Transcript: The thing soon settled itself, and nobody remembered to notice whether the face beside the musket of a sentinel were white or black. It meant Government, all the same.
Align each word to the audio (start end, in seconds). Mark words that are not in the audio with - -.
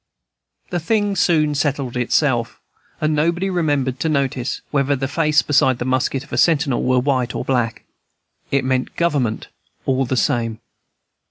The 0.71 0.79
thing 0.79 1.15
soon 1.15 1.53
settled 1.53 1.95
itself, 1.95 2.59
and 2.99 3.13
nobody 3.13 3.51
remembered 3.51 3.99
to 3.99 4.09
notice 4.09 4.61
whether 4.71 4.95
the 4.95 5.07
face 5.07 5.43
beside 5.43 5.77
the 5.77 5.85
musket 5.85 6.23
of 6.23 6.33
a 6.33 6.39
sentinel 6.39 6.81
were 6.81 6.97
white 6.97 7.35
or 7.35 7.45
black. 7.45 7.83
It 8.49 8.65
meant 8.65 8.95
Government, 8.95 9.49
all 9.85 10.05
the 10.05 10.17
same. 10.17 10.59